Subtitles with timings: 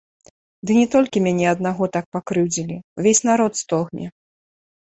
[0.69, 4.07] Ды не толькі мяне аднаго так пакрыўдзілі, увесь народ стогне.